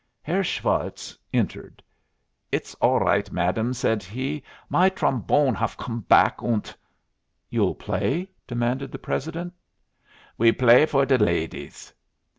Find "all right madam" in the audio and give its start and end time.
2.81-3.71